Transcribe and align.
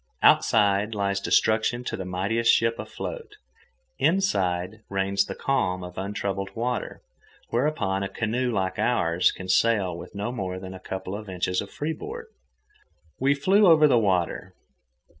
Outside 0.23 0.95
lies 0.95 1.19
destruction 1.19 1.83
to 1.83 1.95
the 1.95 2.05
mightiest 2.05 2.51
ship 2.51 2.79
afloat. 2.79 3.33
Inside 3.99 4.79
reigns 4.89 5.25
the 5.25 5.35
calm 5.35 5.83
of 5.83 5.95
untroubled 5.99 6.55
water, 6.55 7.03
whereon 7.51 8.01
a 8.01 8.09
canoe 8.09 8.51
like 8.51 8.79
ours 8.79 9.31
can 9.31 9.47
sail 9.47 9.95
with 9.95 10.15
no 10.15 10.31
more 10.31 10.57
than 10.57 10.73
a 10.73 10.79
couple 10.79 11.15
of 11.15 11.29
inches 11.29 11.61
of 11.61 11.69
free 11.69 11.93
board. 11.93 12.25
We 13.19 13.35
flew 13.35 13.67
over 13.67 13.87
the 13.87 13.99
water. 13.99 14.55